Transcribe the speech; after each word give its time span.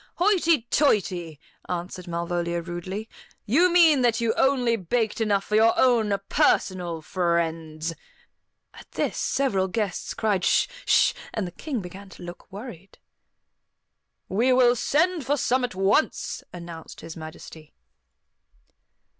"Hoity 0.15 0.63
toity," 0.71 1.39
answered 1.69 2.07
Malvolia 2.07 2.59
rudely; 2.59 3.07
"you 3.45 3.71
mean 3.71 4.01
that 4.01 4.19
you 4.19 4.33
only 4.33 4.75
baked 4.75 5.21
enough 5.21 5.43
for 5.43 5.53
your 5.55 5.75
own 5.79 6.11
personal 6.27 7.03
friends." 7.03 7.93
At 8.73 8.89
this 8.93 9.15
several 9.19 9.67
guests 9.67 10.15
cried, 10.15 10.43
"Sh! 10.43 10.65
Sh!" 10.87 11.13
and 11.35 11.45
the 11.45 11.51
King 11.51 11.81
began 11.81 12.09
to 12.09 12.23
look 12.23 12.51
worried. 12.51 12.97
"We 14.27 14.51
will 14.51 14.75
send 14.75 15.23
for 15.23 15.37
some 15.37 15.63
at 15.63 15.75
once," 15.75 16.43
announced 16.51 17.01
His 17.01 17.15
Majesty. 17.15 17.71